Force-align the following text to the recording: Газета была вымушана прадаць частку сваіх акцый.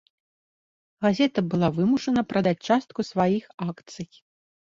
Газета 1.05 1.39
была 1.51 1.67
вымушана 1.75 2.21
прадаць 2.33 2.55
частку 2.67 2.99
сваіх 3.11 3.43
акцый. 3.69 4.09